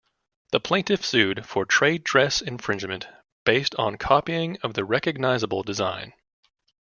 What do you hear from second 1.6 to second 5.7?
trade dress infringement based on copying of the recognizable